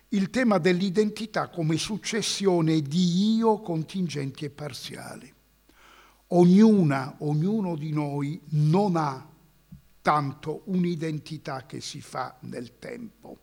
[0.08, 5.32] Il tema dell'identità come successione di io contingenti e parziali.
[6.32, 9.24] Ognuna, ognuno di noi non ha
[10.02, 13.38] tanto un'identità che si fa nel tempo.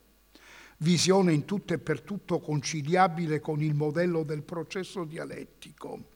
[0.79, 6.15] Visione in tutto e per tutto conciliabile con il modello del processo dialettico.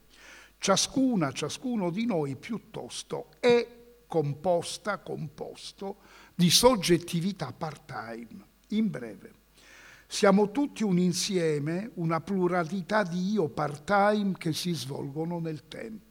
[0.60, 3.68] Ciascuna, ciascuno di noi piuttosto è
[4.06, 5.98] composta, composto
[6.36, 8.46] di soggettività part-time.
[8.70, 9.34] In breve,
[10.06, 16.11] siamo tutti un insieme, una pluralità di io part-time che si svolgono nel tempo.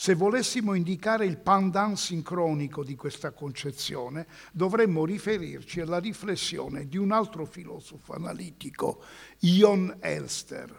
[0.00, 7.10] Se volessimo indicare il pandan sincronico di questa concezione, dovremmo riferirci alla riflessione di un
[7.10, 9.02] altro filosofo analitico,
[9.40, 10.72] Ion Elster,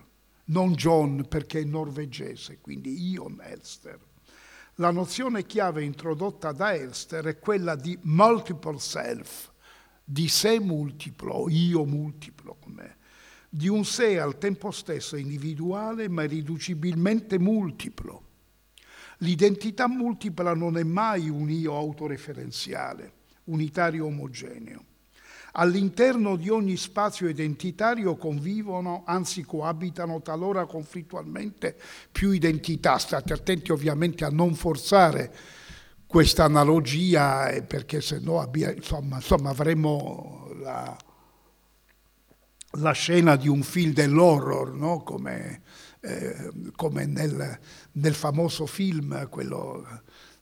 [0.45, 3.99] non John perché è norvegese, quindi Ion Elster.
[4.76, 9.51] La nozione chiave introdotta da Elster è quella di multiple self,
[10.01, 12.95] di sé multiplo, io multiplo come
[13.49, 18.28] di un sé al tempo stesso individuale ma riducibilmente multiplo
[19.20, 23.11] L'identità multipla non è mai un io autoreferenziale,
[23.45, 24.84] unitario omogeneo.
[25.53, 31.76] All'interno di ogni spazio identitario convivono, anzi coabitano talora conflittualmente
[32.11, 32.97] più identità.
[32.97, 35.34] State attenti ovviamente a non forzare
[36.05, 40.97] questa analogia eh, perché se no insomma, insomma, avremo la,
[42.80, 45.03] la, scena di un film dell'horror, no?
[45.03, 45.61] come
[46.02, 47.60] eh, come nel,
[47.93, 49.86] nel, famoso film, quello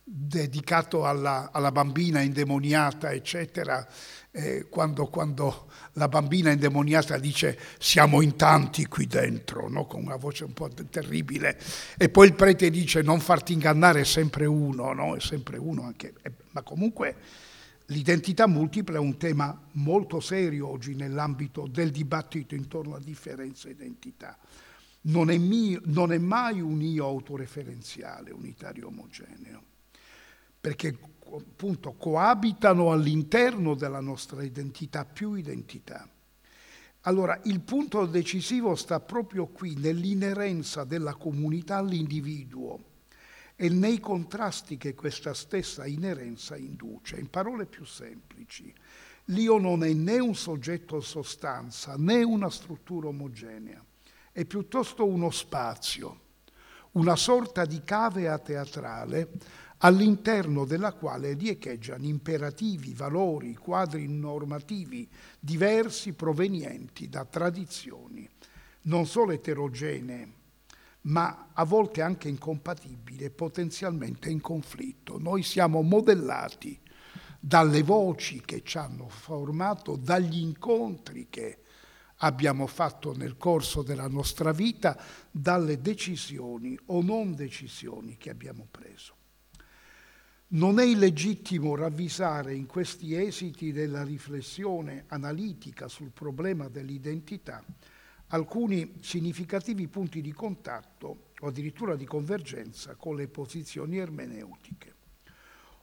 [0.10, 3.86] dedicato alla, alla bambina indemoniata, eccetera,
[4.32, 9.86] eh, quando, quando, la bambina indemoniata dice siamo in tanti qui dentro, no?
[9.86, 11.60] con una voce un po' terribile,
[11.98, 15.16] e poi il prete dice non farti ingannare, è sempre uno, no?
[15.16, 17.16] è sempre uno anche, eh, ma comunque
[17.88, 23.72] l'identità multipla è un tema molto serio oggi nell'ambito del dibattito intorno a differenza e
[23.72, 24.38] identità
[25.02, 29.64] non è, mio, non è mai un io autoreferenziale, unitario omogeneo,
[30.60, 30.98] perché
[31.36, 36.08] appunto coabitano all'interno della nostra identità più identità.
[37.02, 42.96] Allora, il punto decisivo sta proprio qui, nell'inerenza della comunità all'individuo
[43.56, 47.18] e nei contrasti che questa stessa inerenza induce.
[47.18, 48.74] In parole più semplici,
[49.26, 53.84] l'io non è né un soggetto sostanza né una struttura omogenea
[54.38, 56.20] è piuttosto uno spazio,
[56.92, 59.30] una sorta di cavea teatrale
[59.78, 65.10] all'interno della quale riecheggiano imperativi, valori, quadri normativi
[65.40, 68.30] diversi provenienti da tradizioni
[68.84, 70.32] non solo eterogenee,
[71.02, 75.18] ma a volte anche incompatibili e potenzialmente in conflitto.
[75.18, 76.80] Noi siamo modellati
[77.40, 81.62] dalle voci che ci hanno formato, dagli incontri che
[82.18, 84.98] abbiamo fatto nel corso della nostra vita,
[85.30, 89.16] dalle decisioni o non decisioni che abbiamo preso.
[90.50, 97.64] Non è illegittimo ravvisare in questi esiti della riflessione analitica sul problema dell'identità
[98.30, 104.96] alcuni significativi punti di contatto o addirittura di convergenza con le posizioni ermeneutiche.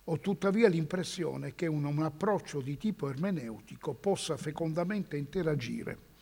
[0.05, 6.13] Ho tuttavia l'impressione che un, approccio di tipo ermeneutico possa fecondamente interagire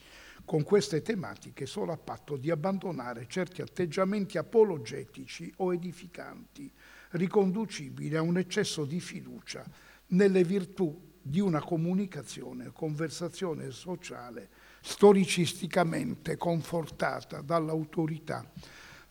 [0.44, 6.70] con queste tematiche solo a patto di abbandonare certi atteggiamenti apologetici o edificanti,
[7.10, 9.64] riconducibili a un eccesso di fiducia
[10.08, 14.48] nelle virtù di una comunicazione conversazione sociale
[14.80, 18.44] storicisticamente confortata dall'autorità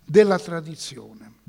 [0.03, 1.39] della tradizione.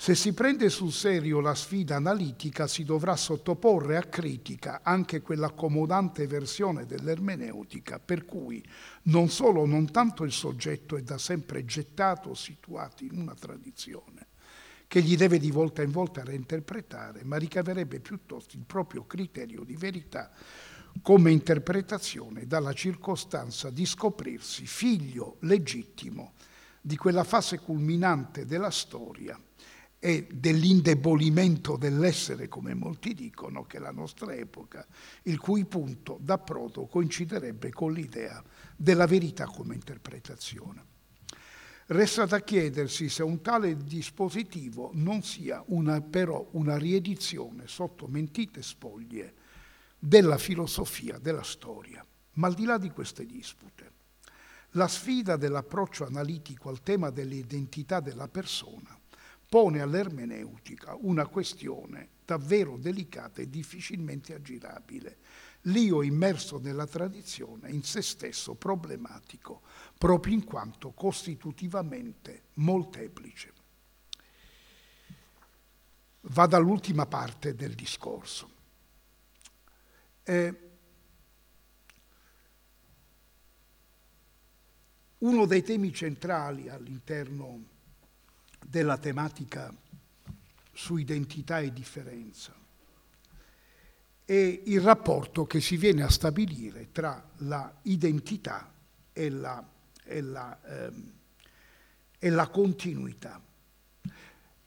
[0.00, 6.28] Se si prende sul serio la sfida analitica si dovrà sottoporre a critica anche quell'accomodante
[6.28, 8.64] versione dell'ermeneutica per cui
[9.02, 14.28] non solo non tanto il soggetto è da sempre gettato o situato in una tradizione,
[14.86, 19.74] che gli deve di volta in volta reinterpretare, ma ricaverebbe piuttosto il proprio criterio di
[19.74, 20.30] verità
[21.02, 26.34] come interpretazione dalla circostanza di scoprirsi figlio legittimo
[26.80, 29.38] di quella fase culminante della storia
[30.00, 34.86] e dell'indebolimento dell'essere, come molti dicono, che è la nostra epoca,
[35.22, 38.42] il cui punto d'approdo coinciderebbe con l'idea
[38.76, 40.96] della verità come interpretazione.
[41.86, 48.62] Resta da chiedersi se un tale dispositivo non sia una, però una riedizione sotto mentite
[48.62, 49.34] spoglie
[49.98, 52.04] della filosofia della storia.
[52.34, 53.92] Ma al di là di queste dispute,
[54.72, 58.97] la sfida dell'approccio analitico al tema dell'identità della persona
[59.48, 65.16] pone all'ermeneutica una questione davvero delicata e difficilmente aggirabile.
[65.62, 69.62] L'io immerso nella tradizione, in se stesso problematico,
[69.96, 73.52] proprio in quanto costitutivamente molteplice.
[76.20, 78.50] Vado all'ultima parte del discorso.
[80.22, 80.70] Eh,
[85.18, 87.76] uno dei temi centrali all'interno
[88.68, 89.72] della tematica
[90.72, 92.54] su identità e differenza
[94.24, 98.70] è il rapporto che si viene a stabilire tra la identità
[99.12, 99.64] e la
[100.08, 101.12] e la, ehm,
[102.18, 103.40] e la continuità.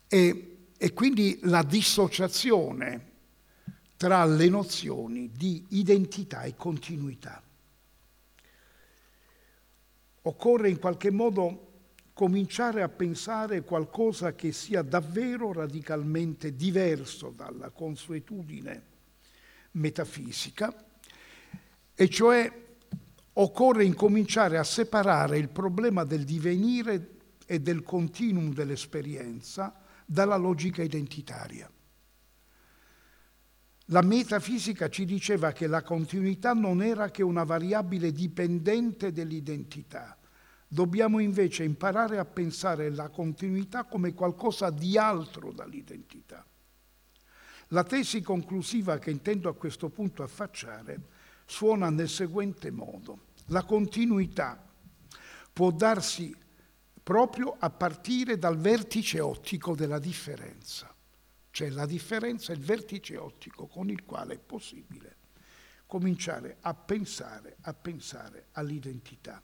[0.07, 3.09] E, e quindi la dissociazione
[3.97, 7.41] tra le nozioni di identità e continuità.
[10.23, 11.70] Occorre in qualche modo
[12.13, 18.83] cominciare a pensare qualcosa che sia davvero radicalmente diverso dalla consuetudine
[19.71, 20.73] metafisica,
[21.93, 22.51] e cioè
[23.33, 29.73] occorre incominciare a separare il problema del divenire e del continuum dell'esperienza
[30.05, 31.71] dalla logica identitaria.
[33.85, 40.17] La metafisica ci diceva che la continuità non era che una variabile dipendente dell'identità.
[40.73, 46.45] Dobbiamo invece imparare a pensare la continuità come qualcosa di altro dall'identità.
[47.73, 51.09] La tesi conclusiva che intendo a questo punto affacciare
[51.45, 53.31] suona nel seguente modo.
[53.47, 54.65] La continuità
[55.51, 56.33] può darsi
[57.03, 60.95] proprio a partire dal vertice ottico della differenza,
[61.49, 65.17] cioè la differenza è il vertice ottico con il quale è possibile
[65.85, 69.43] cominciare a pensare, a pensare all'identità.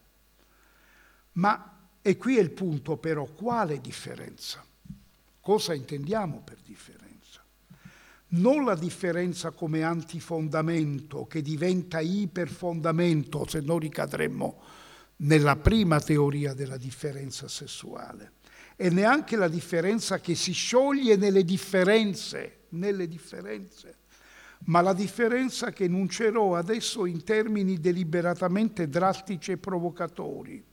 [1.38, 4.64] Ma, e qui è il punto però, quale differenza?
[5.40, 7.08] Cosa intendiamo per differenza?
[8.30, 14.62] non la differenza come antifondamento che diventa iperfondamento se non ricadremmo
[15.18, 18.34] nella prima teoria della differenza sessuale
[18.76, 23.96] e neanche la differenza che si scioglie nelle differenze, nelle differenze,
[24.66, 30.64] ma la differenza che enuncerò adesso in termini deliberatamente drastici e provocatori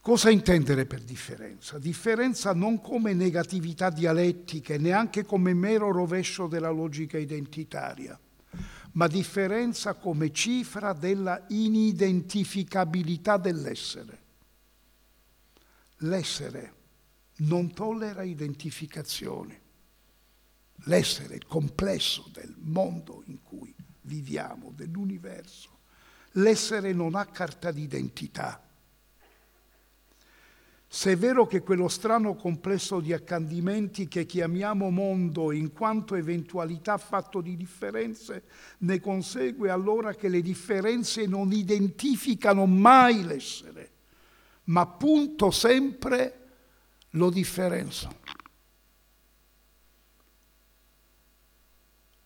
[0.00, 1.78] Cosa intendere per differenza?
[1.78, 8.18] Differenza non come negatività dialettiche, neanche come mero rovescio della logica identitaria,
[8.92, 14.22] ma differenza come cifra della inidentificabilità dell'essere.
[16.02, 16.74] L'essere
[17.38, 19.60] non tollera identificazioni.
[20.84, 25.80] L'essere, il complesso del mondo in cui viviamo, dell'universo.
[26.32, 28.62] L'essere non ha carta d'identità
[30.90, 36.96] se è vero che quello strano complesso di accadimenti che chiamiamo mondo in quanto eventualità
[36.96, 38.44] fatto di differenze,
[38.78, 43.90] ne consegue allora che le differenze non identificano mai l'essere,
[44.64, 46.46] ma appunto sempre
[47.10, 48.16] lo differenzano.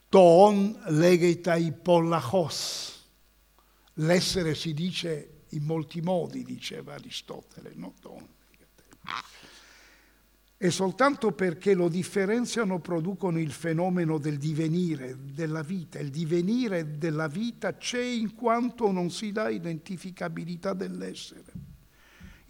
[0.09, 3.09] Ton legetai pollachos.
[3.95, 7.95] L'essere si dice in molti modi, diceva Aristotele, no?
[8.01, 8.32] Ton.
[10.57, 15.99] E soltanto perché lo differenziano producono il fenomeno del divenire della vita.
[15.99, 21.71] Il divenire della vita c'è in quanto non si dà identificabilità dell'essere.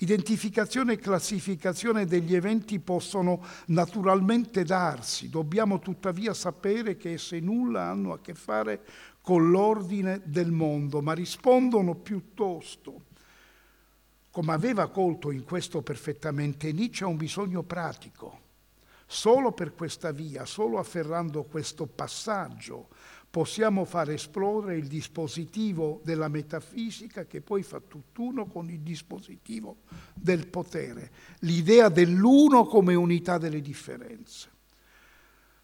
[0.03, 8.13] Identificazione e classificazione degli eventi possono naturalmente darsi, dobbiamo tuttavia sapere che esse nulla hanno
[8.13, 8.85] a che fare
[9.23, 13.05] con l'ordine del mondo, ma rispondono piuttosto,
[14.33, 18.41] come aveva colto in questo perfettamente Nietzsche, un bisogno pratico.
[19.07, 22.89] Solo per questa via, solo afferrando questo passaggio,
[23.29, 29.83] possiamo far esplodere il dispositivo della metafisica che poi fa tutt'uno con il dispositivo
[30.15, 31.11] del potere,
[31.41, 34.49] l'idea dell'uno come unità delle differenze.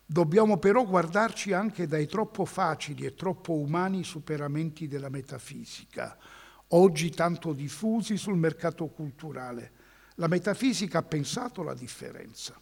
[0.05, 6.19] Dobbiamo però guardarci anche dai troppo facili e troppo umani superamenti della metafisica,
[6.69, 9.73] oggi tanto diffusi sul mercato culturale.
[10.17, 12.61] La metafisica ha pensato la differenza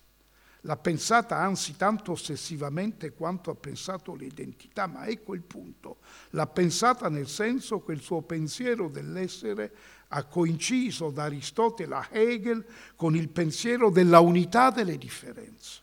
[0.67, 5.99] L'ha pensata anzi tanto ossessivamente quanto ha pensato l'identità, ma ecco il punto.
[6.31, 9.73] L'ha pensata nel senso che il suo pensiero dell'essere
[10.09, 12.65] ha coinciso da Aristotele a Hegel
[12.97, 15.83] con il pensiero della unità delle differenze.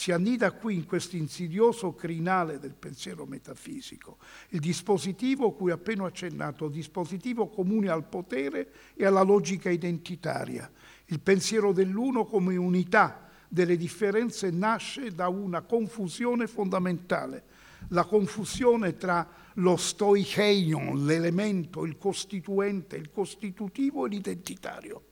[0.00, 4.16] Si annida qui in questo insidioso crinale del pensiero metafisico,
[4.48, 10.72] il dispositivo cui appena accennato, dispositivo comune al potere e alla logica identitaria,
[11.08, 17.44] il pensiero dell'uno come unità delle differenze nasce da una confusione fondamentale,
[17.88, 25.04] la confusione tra lo stoicheion, l'elemento, il costituente, il costitutivo e l'identitario.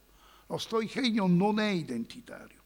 [0.47, 2.58] Lo stoicheion non è identitario.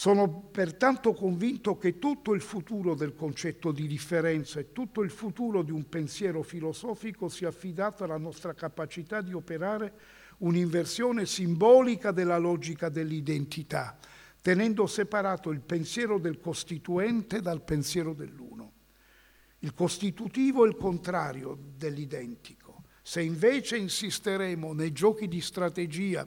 [0.00, 5.60] Sono pertanto convinto che tutto il futuro del concetto di differenza e tutto il futuro
[5.60, 9.92] di un pensiero filosofico sia affidato alla nostra capacità di operare
[10.38, 13.98] un'inversione simbolica della logica dell'identità,
[14.40, 18.72] tenendo separato il pensiero del costituente dal pensiero dell'uno.
[19.58, 22.84] Il costitutivo è il contrario dell'identico.
[23.02, 26.26] Se invece insisteremo nei giochi di strategia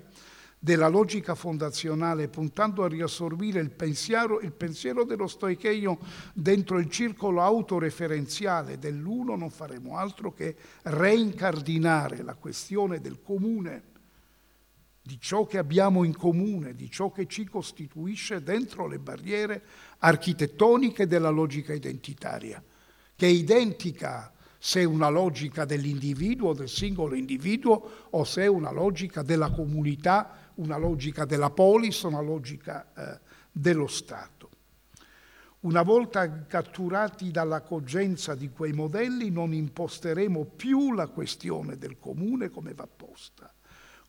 [0.63, 5.97] della logica fondazionale, puntando a riassorbire il pensiero, il pensiero dello stoicheio
[6.33, 13.91] dentro il circolo autoreferenziale dell'uno, non faremo altro che reincardinare la questione del comune
[15.01, 19.63] di ciò che abbiamo in comune, di ciò che ci costituisce dentro le barriere
[19.97, 22.63] architettoniche della logica identitaria,
[23.17, 28.71] che è identica se è una logica dell'individuo, del singolo individuo, o se è una
[28.71, 33.19] logica della comunità, una logica della polis, una logica eh,
[33.51, 34.49] dello Stato.
[35.61, 42.49] Una volta catturati dalla cogenza di quei modelli non imposteremo più la questione del comune
[42.49, 43.53] come va posta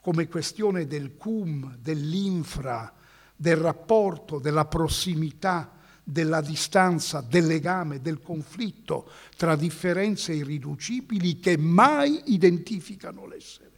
[0.05, 2.93] come questione del cum, dell'infra,
[3.35, 5.73] del rapporto, della prossimità,
[6.05, 13.74] della distanza, del legame, del conflitto tra differenze irriducibili che mai identificano l'essere.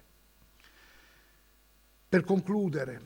[2.16, 3.00] Per concludere,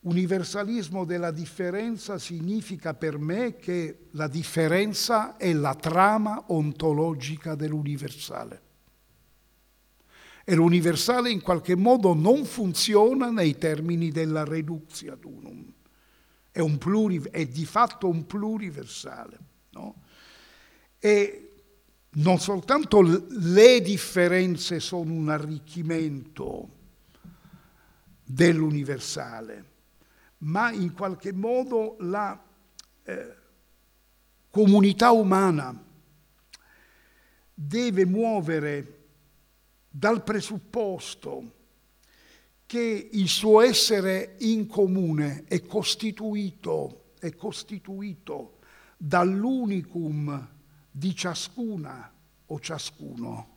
[0.00, 8.62] universalismo della differenza significa per me che la differenza è la trama ontologica dell'universale
[10.42, 15.72] e l'universale in qualche modo non funziona nei termini della reduzione ad unum.
[16.50, 19.38] È, un pluri, è di fatto un pluriversale.
[19.70, 20.02] No?
[20.98, 21.52] E
[22.14, 26.70] non soltanto le differenze sono un arricchimento
[28.30, 29.64] dell'universale,
[30.38, 32.38] ma in qualche modo la
[33.04, 33.36] eh,
[34.50, 35.84] comunità umana
[37.54, 39.06] deve muovere
[39.88, 41.54] dal presupposto
[42.66, 48.58] che il suo essere in comune è costituito, è costituito
[48.98, 50.48] dall'unicum
[50.90, 52.12] di ciascuna
[52.44, 53.56] o ciascuno,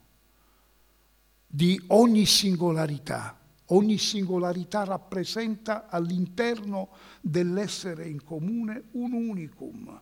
[1.45, 3.40] di ogni singolarità.
[3.73, 6.89] Ogni singolarità rappresenta all'interno
[7.21, 10.01] dell'essere in comune un unicum,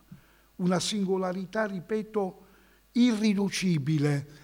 [0.56, 2.46] una singolarità, ripeto,
[2.92, 4.38] irriducibile,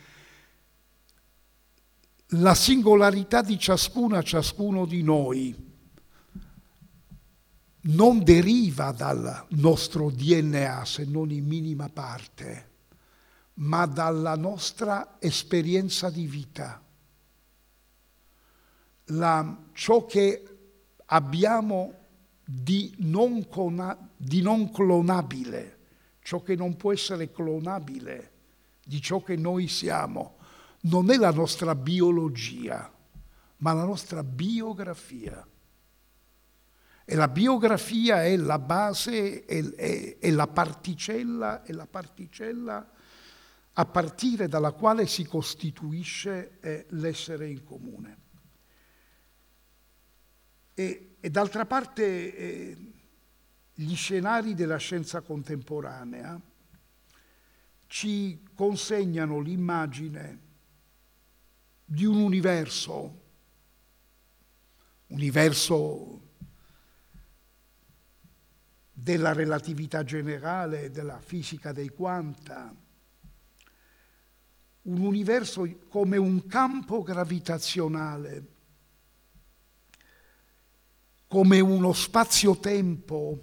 [2.30, 5.64] la singolarità di ciascuna, ciascuno di noi
[7.88, 12.70] non deriva dal nostro DNA, se non in minima parte,
[13.54, 16.85] ma dalla nostra esperienza di vita.
[19.10, 20.42] La, ciò che
[21.06, 21.94] abbiamo
[22.44, 25.76] di non, cona, di non clonabile
[26.26, 28.32] ciò che non può essere clonabile
[28.84, 30.38] di ciò che noi siamo,
[30.82, 32.92] non è la nostra biologia,
[33.58, 35.46] ma la nostra biografia.
[37.04, 42.90] E la biografia è la base, è, è, è la particella, è la particella
[43.74, 48.16] a partire dalla quale si costituisce eh, l'essere in comune.
[50.78, 52.76] E, e d'altra parte eh,
[53.72, 56.38] gli scenari della scienza contemporanea
[57.86, 60.40] ci consegnano l'immagine
[61.82, 63.22] di un universo,
[65.06, 66.20] universo
[68.92, 72.74] della relatività generale, della fisica dei quanta,
[74.82, 78.55] un universo come un campo gravitazionale,
[81.36, 83.38] come uno spazio-tempo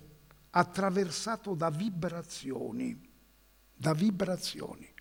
[0.49, 2.99] attraversato da vibrazioni,
[3.71, 4.91] da vibrazioni.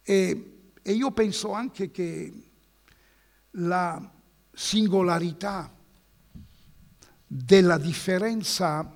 [0.00, 2.32] E, e io penso anche che
[3.50, 4.10] la
[4.54, 5.70] singolarità
[7.26, 8.90] della differenza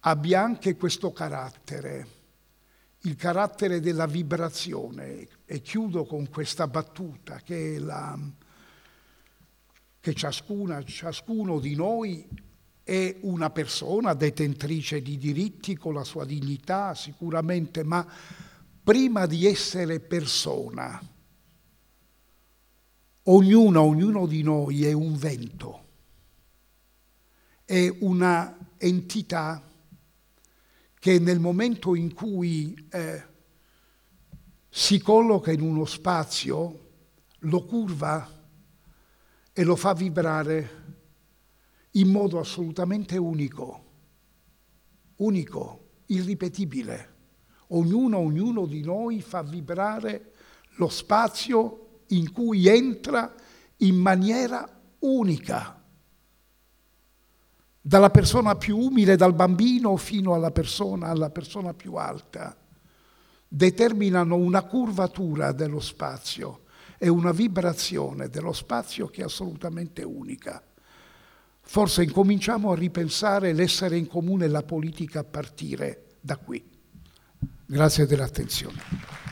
[0.00, 2.14] abbia anche questo carattere
[3.00, 8.18] il carattere della vibrazione e chiudo con questa battuta che, la,
[10.06, 12.24] che ciascuna, ciascuno di noi
[12.84, 18.06] è una persona detentrice di diritti con la sua dignità sicuramente, ma
[18.84, 21.02] prima di essere persona,
[23.24, 25.84] ognuna, ognuno di noi è un vento,
[27.64, 29.60] è una entità
[31.00, 33.24] che nel momento in cui eh,
[34.68, 36.90] si colloca in uno spazio,
[37.40, 38.35] lo curva
[39.58, 40.84] e lo fa vibrare
[41.92, 43.84] in modo assolutamente unico,
[45.16, 47.14] unico, irripetibile.
[47.68, 50.32] Ognuno, ognuno di noi fa vibrare
[50.74, 53.34] lo spazio in cui entra
[53.78, 55.82] in maniera unica.
[57.80, 62.54] Dalla persona più umile, dal bambino, fino alla persona, alla persona più alta,
[63.48, 66.64] determinano una curvatura dello spazio
[66.98, 70.62] e una vibrazione dello spazio che è assolutamente unica.
[71.60, 76.64] Forse incominciamo a ripensare l'essere in comune e la politica a partire da qui.
[77.66, 79.25] Grazie dell'attenzione.